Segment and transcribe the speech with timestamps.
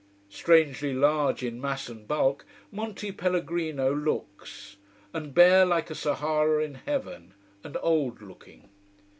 [0.31, 4.77] Strangely large in mass and bulk Monte Pellegrino looks:
[5.13, 8.69] and bare, like a Sahara in heaven: and old looking.